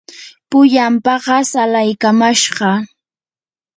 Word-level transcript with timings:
pullan 0.49 0.93
paqas 1.05 1.49
alaykamashqaa. 1.63 2.77